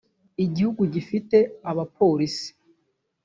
igihugu 0.45 0.81
gifite 0.93 1.37
abapolisi. 1.71 2.49